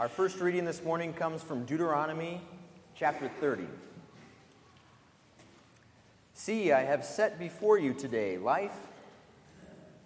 [0.00, 2.40] Our first reading this morning comes from Deuteronomy
[2.94, 3.66] chapter 30.
[6.32, 8.72] See, I have set before you today life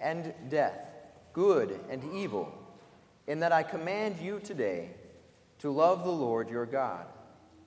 [0.00, 0.80] and death,
[1.32, 2.52] good and evil,
[3.28, 4.90] in that I command you today
[5.60, 7.06] to love the Lord your God,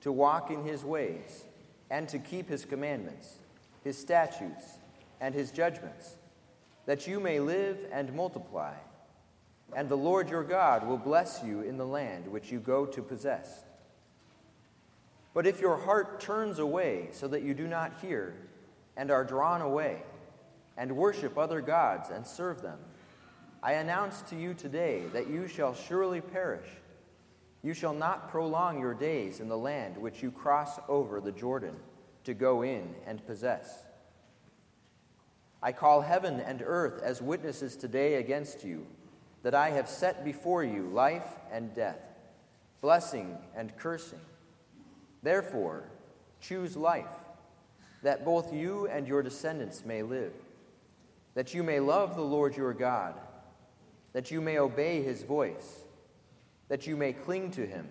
[0.02, 1.46] to walk in his ways,
[1.88, 3.38] and to keep his commandments,
[3.84, 4.64] his statutes,
[5.22, 6.16] and his judgments,
[6.84, 8.74] that you may live and multiply
[9.74, 13.02] and the Lord your God will bless you in the land which you go to
[13.02, 13.64] possess.
[15.34, 18.34] But if your heart turns away so that you do not hear,
[18.96, 20.02] and are drawn away,
[20.76, 22.78] and worship other gods and serve them,
[23.62, 26.68] I announce to you today that you shall surely perish.
[27.62, 31.76] You shall not prolong your days in the land which you cross over the Jordan
[32.24, 33.84] to go in and possess.
[35.62, 38.86] I call heaven and earth as witnesses today against you
[39.42, 42.00] that I have set before you life and death,
[42.80, 44.20] blessing and cursing.
[45.22, 45.84] Therefore,
[46.40, 47.06] choose life,
[48.02, 50.32] that both you and your descendants may live,
[51.34, 53.14] that you may love the Lord your God,
[54.12, 55.84] that you may obey his voice,
[56.68, 57.88] that you may cling to him,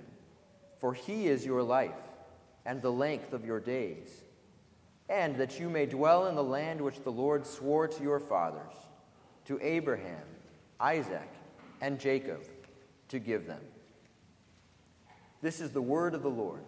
[0.79, 1.91] for he is your life
[2.65, 4.23] and the length of your days,
[5.09, 8.73] and that you may dwell in the land which the Lord swore to your fathers,
[9.45, 10.25] to Abraham,
[10.79, 11.29] Isaac,
[11.81, 12.41] and Jacob
[13.09, 13.61] to give them.
[15.41, 16.61] This is the word of the Lord.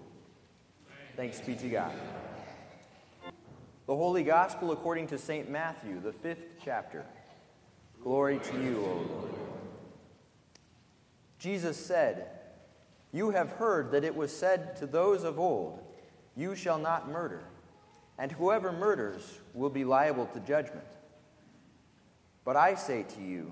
[1.15, 1.93] Thanks be to God.
[3.87, 5.49] The Holy Gospel according to St.
[5.49, 7.05] Matthew, the fifth chapter.
[8.03, 9.33] Glory to you, O Lord.
[11.39, 12.27] Jesus said,
[13.11, 15.79] You have heard that it was said to those of old,
[16.35, 17.41] You shall not murder,
[18.17, 20.85] and whoever murders will be liable to judgment.
[22.45, 23.51] But I say to you,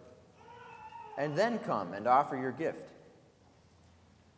[1.17, 2.89] and then come and offer your gift.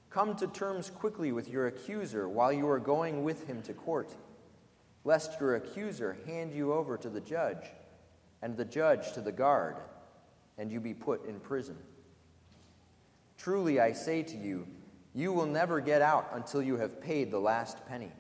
[0.09, 4.13] Come to terms quickly with your accuser while you are going with him to court,
[5.03, 7.65] lest your accuser hand you over to the judge,
[8.41, 9.77] and the judge to the guard,
[10.57, 11.77] and you be put in prison.
[13.37, 14.67] Truly, I say to you,
[15.15, 18.11] you will never get out until you have paid the last penny.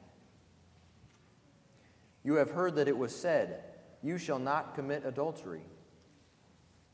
[2.23, 3.63] You have heard that it was said,
[4.01, 5.61] You shall not commit adultery.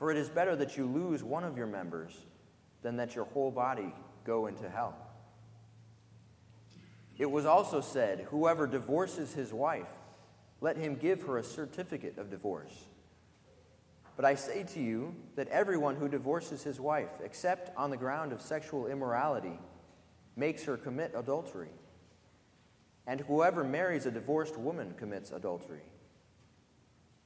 [0.00, 2.16] For it is better that you lose one of your members
[2.80, 3.94] than that your whole body
[4.24, 4.96] go into hell.
[7.18, 9.90] It was also said, Whoever divorces his wife,
[10.62, 12.72] let him give her a certificate of divorce.
[14.16, 18.32] But I say to you that everyone who divorces his wife, except on the ground
[18.32, 19.58] of sexual immorality,
[20.34, 21.72] makes her commit adultery.
[23.06, 25.82] And whoever marries a divorced woman commits adultery.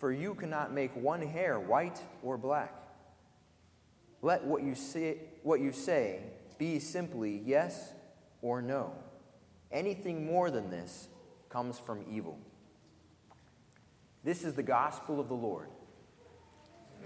[0.00, 2.74] for you cannot make one hair white or black.
[4.22, 6.20] Let what you say, what you say
[6.58, 7.92] be simply yes
[8.40, 8.94] or no.
[9.70, 11.08] Anything more than this
[11.50, 12.38] comes from evil.
[14.24, 15.68] This is the gospel of the Lord.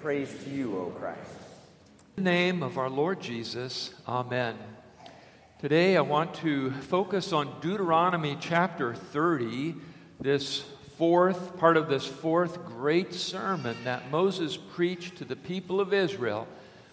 [0.01, 1.21] Praise to you, O Christ.
[2.17, 4.57] In the name of our Lord Jesus, Amen.
[5.59, 9.75] Today I want to focus on Deuteronomy chapter 30,
[10.21, 10.65] this
[10.99, 16.47] fourth part of this fourth great sermon that Moses preached to the people of Israel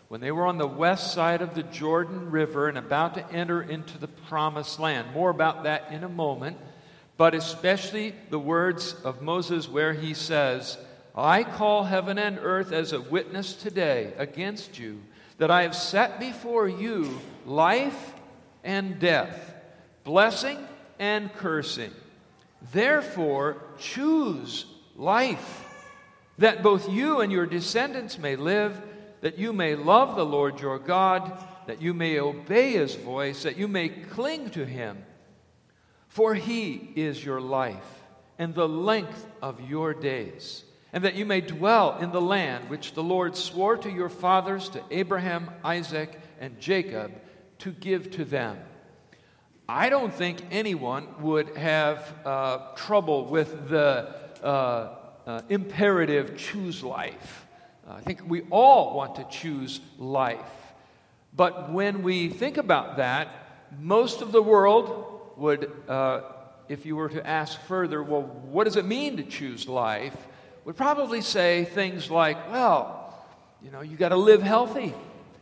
[0.08, 3.62] when they were on the west side of the Jordan River and about to enter
[3.62, 5.14] into the promised land.
[5.14, 6.58] More about that in a moment.
[7.22, 10.76] but especially the words of Moses where he says,
[11.16, 15.04] I call heaven and earth as a witness today against you
[15.38, 18.16] that I have set before you life
[18.64, 19.54] and death,
[20.04, 20.58] blessing
[20.98, 21.92] and cursing.
[22.72, 24.66] Therefore, choose
[24.96, 25.66] life,
[26.38, 28.82] that both you and your descendants may live,
[29.22, 33.58] that you may love the Lord your God, that you may obey his voice, that
[33.58, 35.04] you may cling to him.
[36.08, 38.02] For he is your life
[38.38, 42.94] and the length of your days, and that you may dwell in the land which
[42.94, 47.12] the Lord swore to your fathers, to Abraham, Isaac, and Jacob,
[47.60, 48.58] to give to them.
[49.74, 54.14] I don't think anyone would have uh, trouble with the
[54.44, 57.48] uh, uh, imperative choose life.
[57.88, 60.74] I think we all want to choose life.
[61.34, 63.30] But when we think about that,
[63.80, 66.24] most of the world would, uh,
[66.68, 70.18] if you were to ask further, well, what does it mean to choose life?
[70.66, 73.16] Would probably say things like, well,
[73.64, 74.94] you know, you got to live healthy.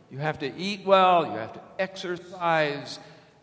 [0.08, 1.26] You have to eat well.
[1.26, 3.00] You have to exercise.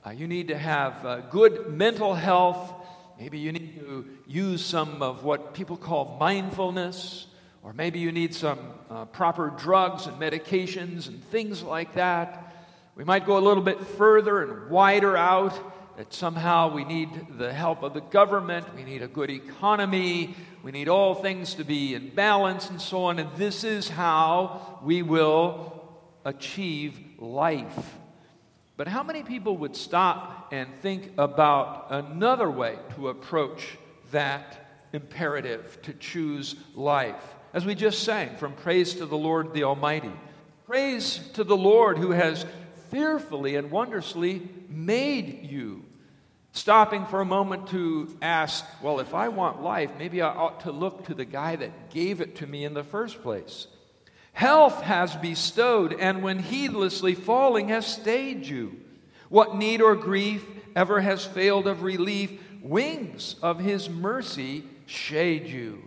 [0.08, 2.74] Uh, you need to have uh, good mental health.
[3.20, 7.28] Maybe you need to use some of what people call mindfulness,
[7.62, 8.58] or maybe you need some
[8.90, 12.56] uh, proper drugs and medications and things like that.
[12.96, 17.52] We might go a little bit further and wider out that somehow we need the
[17.52, 21.96] help of the government, we need a good economy, we need all things to be
[21.96, 25.84] in balance and so on, and this is how we will
[26.24, 27.98] achieve life.
[28.78, 33.76] But how many people would stop and think about another way to approach
[34.12, 37.36] that imperative to choose life?
[37.54, 40.12] As we just sang, from praise to the Lord the Almighty.
[40.68, 42.46] Praise to the Lord who has
[42.92, 45.84] fearfully and wondrously made you.
[46.52, 50.72] Stopping for a moment to ask, well, if I want life, maybe I ought to
[50.72, 53.68] look to the guy that gave it to me in the first place.
[54.38, 58.80] Health has bestowed, and when heedlessly falling has stayed you.
[59.30, 60.46] What need or grief
[60.76, 65.82] ever has failed of relief, wings of his mercy shade you.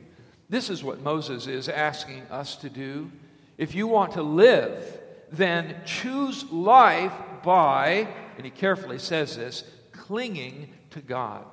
[0.49, 3.13] This is what Moses is asking us to do.
[3.57, 4.99] If you want to live,
[5.31, 7.15] then choose life
[7.45, 9.63] by, and he carefully says this,
[9.93, 11.45] clinging to God.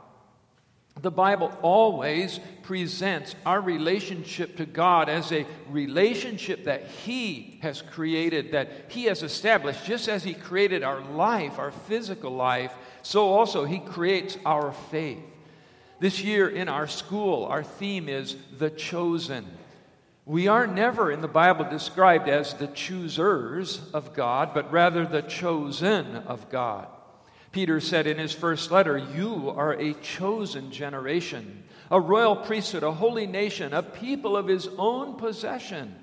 [1.01, 8.51] The Bible always presents our relationship to God as a relationship that He has created,
[8.53, 9.85] that He has established.
[9.85, 12.73] Just as He created our life, our physical life,
[13.03, 15.19] so also He creates our faith.
[15.99, 19.45] This year in our school, our theme is the chosen.
[20.25, 25.21] We are never in the Bible described as the choosers of God, but rather the
[25.21, 26.87] chosen of God.
[27.51, 32.91] Peter said in his first letter, You are a chosen generation, a royal priesthood, a
[32.91, 35.95] holy nation, a people of his own possession,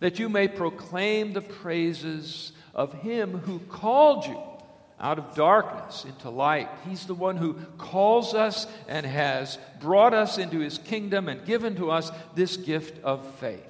[0.00, 4.40] that you may proclaim the praises of him who called you
[5.00, 6.68] out of darkness into light.
[6.88, 11.76] He's the one who calls us and has brought us into his kingdom and given
[11.76, 13.64] to us this gift of faith.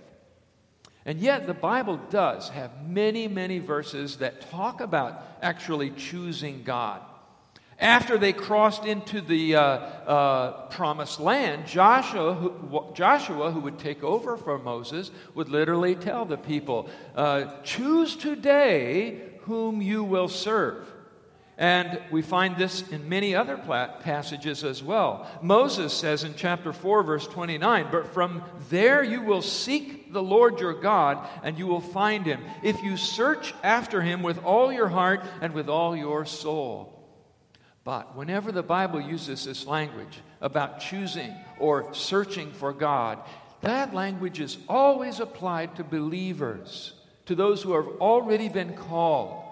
[1.08, 7.00] And yet, the Bible does have many, many verses that talk about actually choosing God.
[7.78, 14.04] After they crossed into the uh, uh, promised land, Joshua who, Joshua, who would take
[14.04, 20.86] over for Moses, would literally tell the people, uh, Choose today whom you will serve.
[21.56, 25.26] And we find this in many other passages as well.
[25.40, 29.40] Moses says in chapter 4, verse 29, But from there you will
[30.10, 34.42] the Lord your God, and you will find him, if you search after him with
[34.44, 36.94] all your heart and with all your soul.
[37.84, 43.18] But whenever the Bible uses this language about choosing or searching for God,
[43.62, 46.92] that language is always applied to believers,
[47.26, 49.42] to those who have already been called.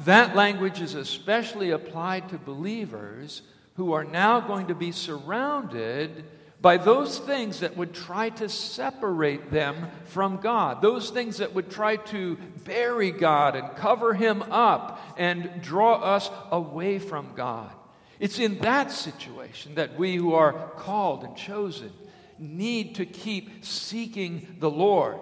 [0.00, 3.42] That language is especially applied to believers
[3.74, 6.24] who are now going to be surrounded
[6.62, 11.70] by those things that would try to separate them from God, those things that would
[11.70, 17.72] try to bury God and cover Him up and draw us away from God.
[18.18, 21.90] It's in that situation that we who are called and chosen
[22.38, 25.18] need to keep seeking the Lord.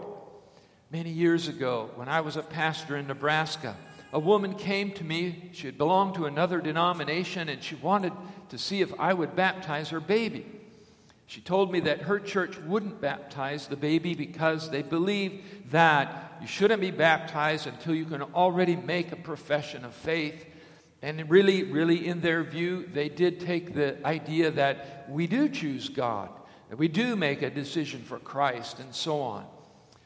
[0.91, 3.77] Many years ago, when I was a pastor in Nebraska,
[4.13, 5.51] a woman came to me.
[5.53, 8.13] She had belonged to another denomination and she wanted
[8.49, 10.47] to see if I would baptize her baby.
[11.29, 16.47] She told me that her church wouldn't baptize the baby because they believed that you
[16.47, 20.47] shouldn't be baptized until you can already make a profession of faith.
[21.03, 25.91] And really, really, in their view, they did take the idea that we do choose
[25.91, 26.31] God,
[26.71, 29.45] that we do make a decision for Christ, and so on.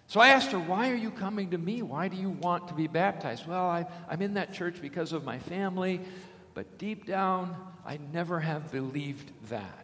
[0.09, 1.83] So I asked her, Why are you coming to me?
[1.83, 3.47] Why do you want to be baptized?
[3.47, 6.01] Well, I, am in that church because of my family,
[6.53, 9.82] but deep down, I never have believed that.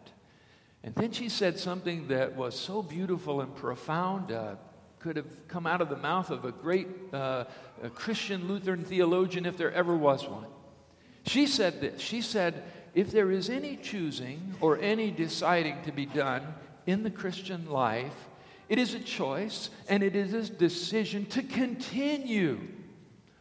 [0.88, 4.54] And then she said something that was so beautiful and profound, uh,
[5.00, 7.45] could have come out of the mouth of a great uh,
[7.83, 10.47] a Christian Lutheran theologian if there ever was one.
[11.26, 12.62] She said this She said,
[12.95, 16.54] If there is any choosing or any deciding to be done
[16.87, 18.26] in the Christian life,
[18.71, 22.61] it is a choice and it is a decision to continue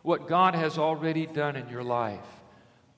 [0.02, 2.28] what God has already done in your life.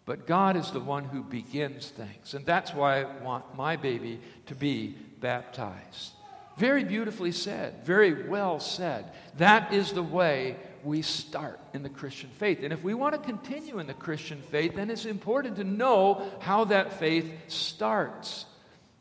[0.10, 2.34] But God is the one who begins things.
[2.34, 6.14] And that's why I want my baby to be baptized.
[6.58, 9.12] Very beautifully said, very well said.
[9.38, 12.64] That is the way we start in the Christian faith.
[12.64, 16.28] And if we want to continue in the Christian faith, then it's important to know
[16.40, 18.48] how that faith starts.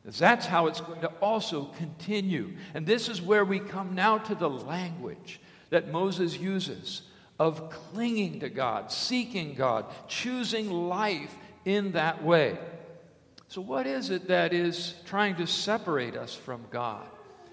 [0.04, 2.52] That's how it's going to also continue.
[2.74, 7.00] And this is where we come now to the language that Moses uses
[7.38, 12.58] of clinging to God, seeking God, choosing life in that way.
[13.48, 17.06] So, what is it that is trying to separate us from God?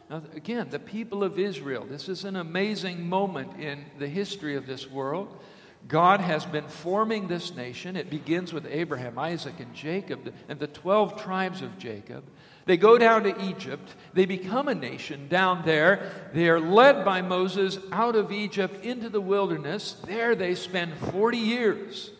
[0.09, 4.67] Now, again, the people of Israel, this is an amazing moment in the history of
[4.67, 5.39] this world.
[5.87, 7.95] God has been forming this nation.
[7.95, 12.23] It begins with Abraham, Isaac, and Jacob, and the 12 tribes of Jacob.
[12.65, 13.95] They go down to Egypt.
[14.13, 16.11] They become a nation down there.
[16.33, 19.97] They are led by Moses out of Egypt into the wilderness.
[20.05, 22.11] There they spend 40 years.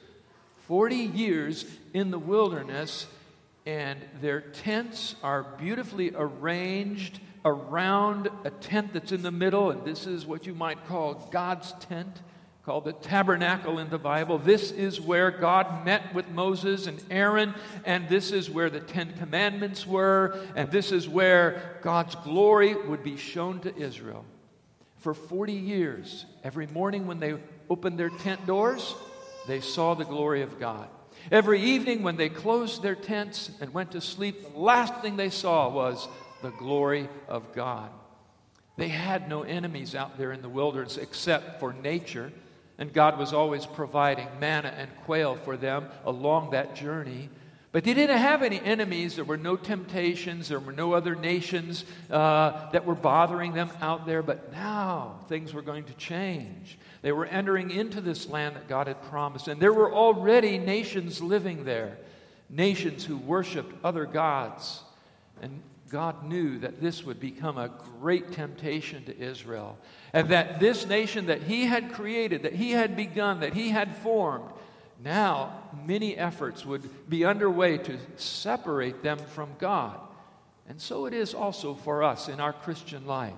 [0.68, 3.06] 40 years in the wilderness,
[3.68, 10.08] and their tents are beautifully arranged around a tent that's in the middle, and this
[10.08, 12.22] is what you might call God's tent,
[12.66, 14.40] called the tabernacle in the Bible.
[14.40, 17.54] This is where God met with Moses and Aaron,
[17.86, 23.04] and this is where the Ten Commandments were, and this is where God's glory would
[23.04, 24.26] be shown to Israel.
[24.98, 27.36] For 40 years, every morning when they
[27.70, 28.96] opened their tent doors,
[29.48, 30.90] they saw the glory of God.
[31.32, 35.30] Every evening when they closed their tents and went to sleep, the last thing they
[35.30, 36.08] saw was
[36.42, 37.92] the glory of God.
[38.76, 42.32] They had no enemies out there in the wilderness except for nature,
[42.78, 47.30] and God was always providing manna and quail for them along that journey.
[47.72, 49.18] But they didn't have any enemies.
[49.18, 50.48] There were no temptations.
[50.48, 54.24] There were no other nations uh, that were bothering them out there.
[54.24, 56.78] But now things were going to change.
[57.02, 59.50] They were entering into this land that God had promised.
[59.50, 61.98] And there were already nations living there,
[62.50, 64.82] nations who worshiped other gods.
[65.42, 69.78] And God knew that this would become a great temptation to Israel,
[70.14, 73.96] and that this nation that He had created, that He had begun, that He had
[73.98, 74.50] formed,
[75.04, 80.00] now many efforts would be underway to separate them from God.
[80.68, 83.34] And so it is also for us in our Christian life.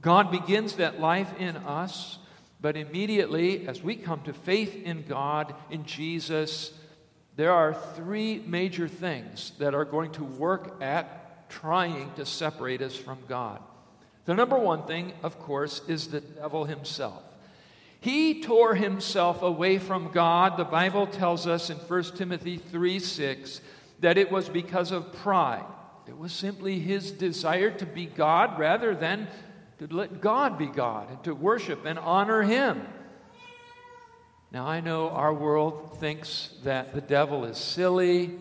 [0.00, 2.18] God begins that life in us,
[2.60, 6.72] but immediately as we come to faith in God, in Jesus,
[7.36, 11.21] there are three major things that are going to work at
[11.60, 13.60] trying to separate us from God.
[14.24, 17.22] The number one thing, of course, is the devil himself.
[18.00, 20.56] He tore himself away from God.
[20.56, 23.60] The Bible tells us in 1 Timothy 3 6
[24.00, 25.64] that it was because of pride.
[26.08, 29.28] It was simply his desire to be God rather than
[29.78, 32.82] to let God be God and to worship and honor him.
[34.50, 38.32] Now, I know our world thinks that the devil is silly,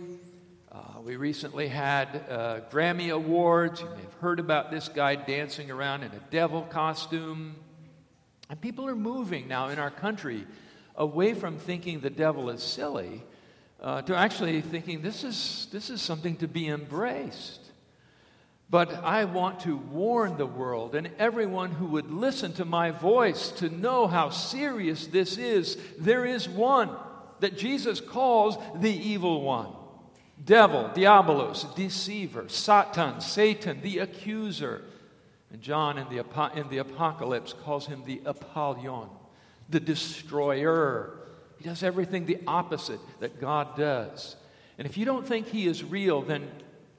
[1.03, 3.81] we recently had uh, Grammy Awards.
[3.81, 7.55] You may have heard about this guy dancing around in a devil costume.
[8.50, 10.46] And people are moving now in our country
[10.96, 13.24] away from thinking the devil is silly
[13.79, 17.62] uh, to actually thinking this is, this is something to be embraced.
[18.70, 23.50] But I want to warn the world and everyone who would listen to my voice
[23.53, 25.77] to know how serious this is.
[25.98, 26.91] There is one
[27.39, 29.74] that Jesus calls the evil one
[30.45, 34.83] devil, diabolos, deceiver, Satan, Satan, the accuser.
[35.51, 39.10] And John in the, in the Apocalypse calls him the Apollyon,
[39.69, 41.19] the destroyer.
[41.57, 44.36] He does everything the opposite that God does.
[44.77, 46.50] And if you don't think he is real, then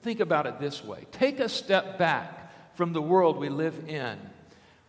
[0.03, 4.19] think about it this way take a step back from the world we live in.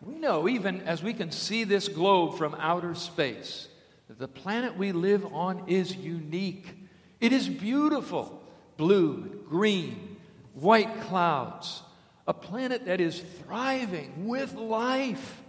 [0.01, 3.69] We know, even as we can see this globe from outer space,
[4.09, 6.75] that the planet we live on is unique.
[7.21, 8.42] It is beautiful
[8.77, 10.17] blue, green,
[10.53, 11.81] white clouds,
[12.27, 15.41] a planet that is thriving with life.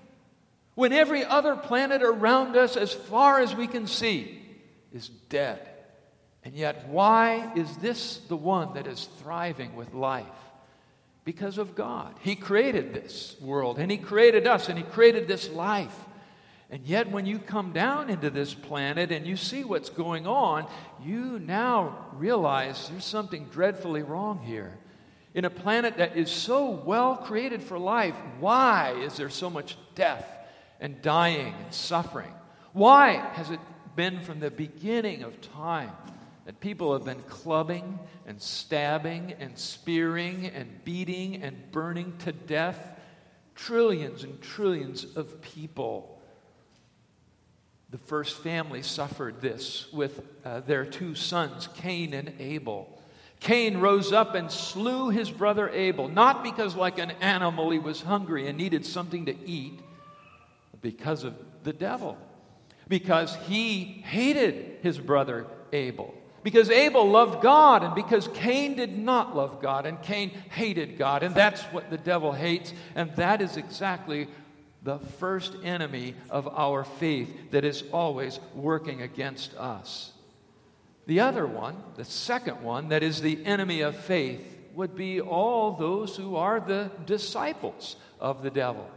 [0.75, 4.41] When every other planet around us, as far as we can see,
[4.93, 5.61] is dead
[6.45, 10.27] And yet, why is this the one that is thriving with life?
[11.25, 12.15] Because of God.
[12.21, 15.97] He created this world, and He created us, and He created this life.
[16.71, 20.67] And yet, when you come down into this planet and you see what's going on,
[21.03, 24.79] you now realize there's something dreadfully wrong here.
[25.35, 29.77] In a planet that is so well created for life, why is there so much
[29.95, 30.27] death
[30.81, 32.33] and dying and suffering?
[32.73, 33.61] Why has it
[33.95, 35.91] been from the beginning of time
[36.47, 42.99] that people have been clubbing and stabbing and spearing and beating and burning to death
[43.55, 46.14] trillions and trillions of people?
[47.95, 52.89] The first family suffered this with uh, their two sons, Cain and Abel.
[53.39, 58.01] Cain rose up and slew his brother Abel, not because, like an animal, he was
[58.01, 59.79] hungry and needed something to eat,
[60.73, 62.19] but because of the devil.
[62.89, 66.13] Because he hated his brother Abel.
[66.43, 71.23] Because Abel loved God, and because Cain did not love God, and Cain hated God.
[71.23, 74.27] And that's what the devil hates, and that is exactly
[74.85, 80.13] the first enemy of our faith that is always working against us.
[81.07, 84.41] The other one, the second one, that is the enemy of faith,
[84.75, 88.89] would be all those who are the disciples of the devil.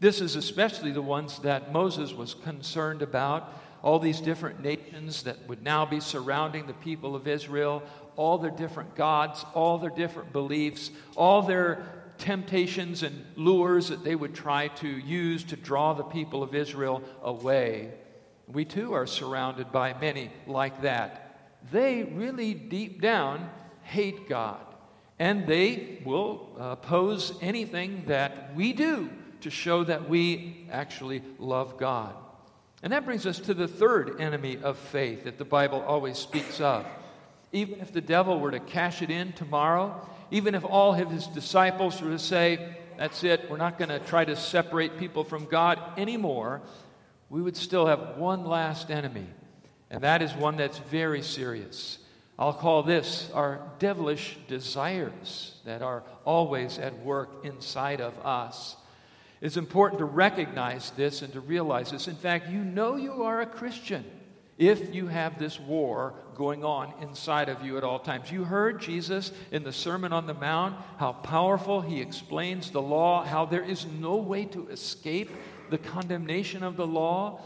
[0.00, 3.60] This is especially the ones that Moses was concerned about.
[3.82, 7.82] All these different nations that would now be surrounding the people of Israel,
[8.16, 14.14] all their different gods, all their different beliefs, all their temptations and lures that they
[14.14, 17.92] would try to use to draw the people of Israel away.
[18.46, 21.58] We too are surrounded by many like that.
[21.72, 23.50] They really deep down
[23.82, 24.64] hate God,
[25.18, 29.10] and they will oppose anything that we do
[29.40, 32.14] to show that we actually love God.
[32.84, 36.60] And that brings us to the third enemy of faith that the Bible always speaks
[36.60, 36.86] of.
[37.52, 41.26] Even if the devil were to cash it in tomorrow, even if all of his
[41.26, 45.44] disciples were to say, That's it, we're not going to try to separate people from
[45.44, 46.62] God anymore,
[47.28, 49.26] we would still have one last enemy.
[49.90, 51.98] And that is one that's very serious.
[52.38, 58.76] I'll call this our devilish desires that are always at work inside of us.
[59.42, 62.08] It's important to recognize this and to realize this.
[62.08, 64.04] In fact, you know you are a Christian
[64.56, 68.30] if you have this war going on inside of you at all times.
[68.30, 73.24] You heard Jesus in the Sermon on the Mount, how powerful he explains the law,
[73.24, 75.30] how there is no way to escape
[75.70, 77.40] the condemnation of the law.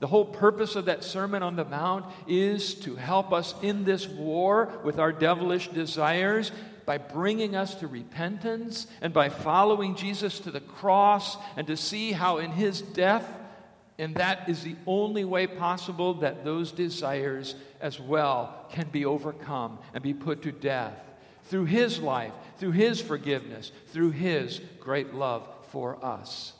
[0.00, 4.06] The whole purpose of that Sermon on the Mount is to help us in this
[4.06, 6.52] war with our devilish desires
[6.86, 12.12] by bringing us to repentance and by following Jesus to the cross and to see
[12.12, 13.24] how in his death
[14.00, 19.78] and that is the only way possible that those desires as well can be overcome
[19.92, 20.98] and be put to death
[21.44, 26.54] through His life, through His forgiveness, through His great love for us.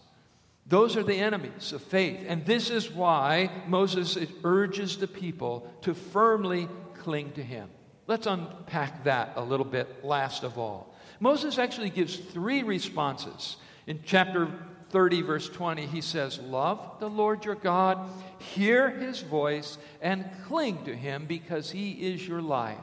[0.67, 2.21] Those are the enemies of faith.
[2.29, 7.71] And this is why Moses urges the people to firmly cling to Him.
[8.07, 10.95] Let's unpack that a little bit last of all.
[11.21, 13.57] Moses actually gives three responses.
[13.87, 14.49] In chapter
[14.91, 17.99] 30, verse 20, he says, Love the Lord your God,
[18.39, 22.79] hear his voice, and cling to him because he is your life.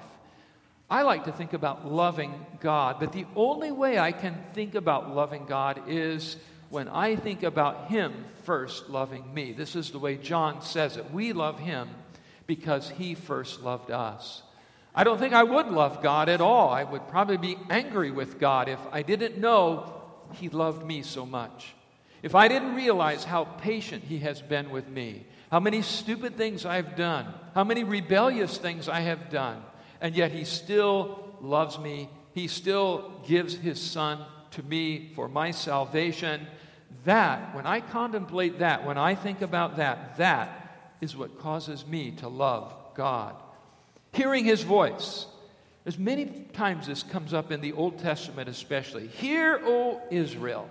[0.89, 5.13] I like to think about loving God, but the only way I can think about
[5.13, 6.37] loving God is
[6.69, 9.51] when I think about him first loving me.
[9.51, 11.11] This is the way John says it.
[11.11, 11.89] We love him
[12.45, 14.43] because he first loved us.
[14.95, 16.69] I don't think I would love God at all.
[16.69, 19.93] I would probably be angry with God if I didn't know
[20.33, 21.75] he loved me so much.
[22.23, 26.65] If I didn't realize how patient He has been with me, how many stupid things
[26.65, 29.61] I've done, how many rebellious things I have done,
[30.01, 35.51] and yet He still loves me, He still gives His Son to me for my
[35.51, 36.47] salvation.
[37.05, 42.11] That, when I contemplate that, when I think about that, that is what causes me
[42.17, 43.35] to love God.
[44.11, 45.27] Hearing His voice.
[45.85, 49.07] As many times this comes up in the Old Testament, especially.
[49.07, 50.69] Hear, O Israel.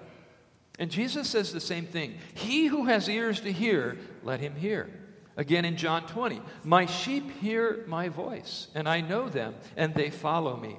[0.79, 2.15] And Jesus says the same thing.
[2.35, 4.91] He who has ears to hear, let him hear.
[5.37, 10.11] Again in John 20, my sheep hear my voice, and I know them, and they
[10.11, 10.77] follow me.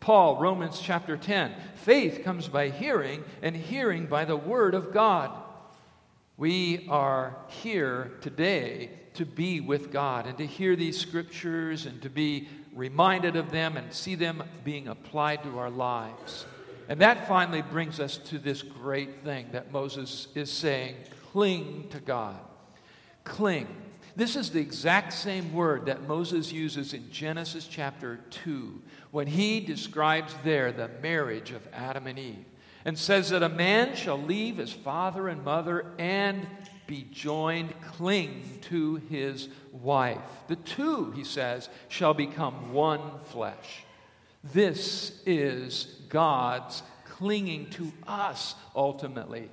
[0.00, 5.30] Paul, Romans chapter 10, faith comes by hearing, and hearing by the word of God.
[6.36, 12.08] We are here today to be with God and to hear these scriptures and to
[12.08, 16.46] be reminded of them and see them being applied to our lives.
[16.88, 20.96] And that finally brings us to this great thing that Moses is saying
[21.32, 22.38] cling to God.
[23.24, 23.68] Cling.
[24.16, 29.60] This is the exact same word that Moses uses in Genesis chapter 2 when he
[29.60, 32.44] describes there the marriage of Adam and Eve
[32.84, 36.46] and says that a man shall leave his father and mother and
[36.86, 40.18] be joined, cling to his wife.
[40.48, 43.84] The two, he says, shall become one flesh.
[44.42, 49.48] This is God's clinging to us ultimately.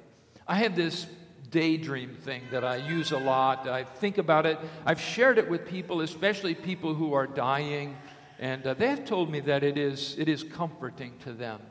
[0.48, 1.08] I have this
[1.50, 3.68] daydream thing that I use a lot.
[3.68, 4.60] I think about it.
[4.86, 7.96] I've shared it with people, especially people who are dying,
[8.40, 11.62] and uh, they have told me that it is, it is comforting to them.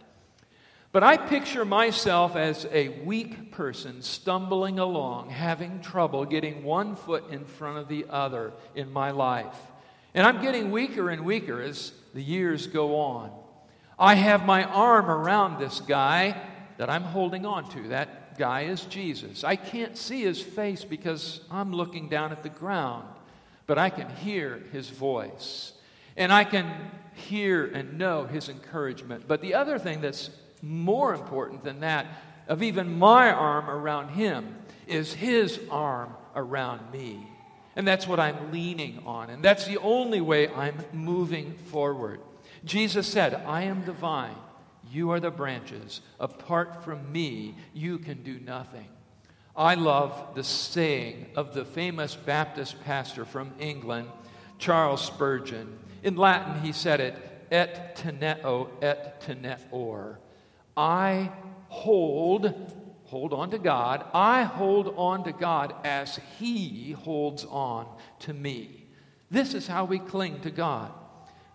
[0.93, 7.25] But I picture myself as a weak person stumbling along, having trouble getting one foot
[7.31, 9.59] in front of the other in my life.
[10.15, 13.31] And I'm getting weaker and weaker as the years go on.
[13.99, 16.41] I have my arm around this guy
[16.77, 17.89] that I'm holding on to.
[17.89, 19.43] That guy is Jesus.
[19.43, 23.09] I can't see his face because I'm looking down at the ground,
[23.67, 25.73] but I can hear his voice.
[26.17, 29.25] And I can hear and know his encouragement.
[29.27, 30.31] But the other thing that's
[30.63, 32.07] more important than that,
[32.49, 34.57] of even my arm around him,
[34.87, 37.27] is his arm around me.
[37.75, 39.31] And that's what I'm leaning on.
[39.31, 42.21] And that's the only way I'm moving forward.
[42.67, 44.35] Jesus said, I am the vine.
[44.91, 46.01] You are the branches.
[46.21, 48.89] Apart from me, you can do nothing.
[49.57, 54.09] I love the saying of the famous Baptist pastor from England,
[54.59, 55.79] Charles Spurgeon.
[56.03, 57.15] In Latin, he said it,
[57.51, 60.17] et teneo et teneor.
[60.77, 61.31] I
[61.69, 62.53] hold,
[63.05, 64.05] hold on to God.
[64.13, 67.87] I hold on to God as He holds on
[68.21, 68.89] to me.
[69.31, 70.93] This is how we cling to God.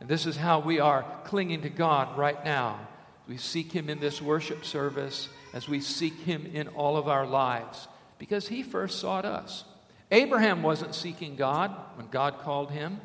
[0.02, 2.88] And this is how we are clinging to God right now
[3.32, 7.26] we seek Him in this worship service, as we seek Him in all of our
[7.26, 7.88] lives,
[8.20, 9.64] because He first sought us.
[10.12, 13.00] Abraham wasn't seeking God when God called him.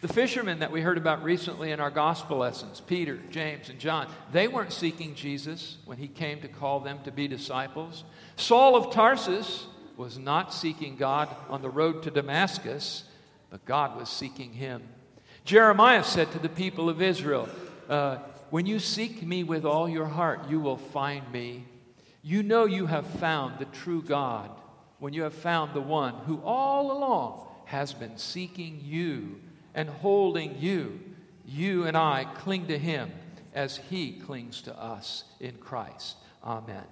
[0.00, 4.08] The fishermen that we heard about recently in our gospel lessons, Peter, James, and John,
[4.32, 8.04] they weren't seeking Jesus when he came to call them to be disciples.
[8.36, 9.66] Saul of Tarsus
[9.98, 13.04] was not seeking God on the road to Damascus,
[13.50, 14.82] but God was seeking him.
[15.48, 17.48] Jeremiah said to the people of Israel,
[17.88, 18.18] uh,
[18.50, 21.64] when you seek me with all your heart, you will find me.
[22.20, 24.50] You know you have found the true God
[24.98, 29.40] when you have found the one who all along has been seeking you
[29.74, 31.00] and holding you.
[31.46, 33.10] You and I cling to him
[33.54, 36.18] as he clings to us in Christ.
[36.44, 36.84] Amen.